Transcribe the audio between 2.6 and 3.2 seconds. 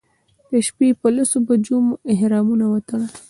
وتړل.